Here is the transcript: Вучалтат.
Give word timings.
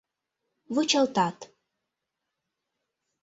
Вучалтат. 0.73 1.37